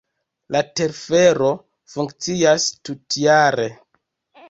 La 0.55 0.61
telfero 0.79 1.51
funkcias 1.97 2.69
tutjare. 2.87 3.73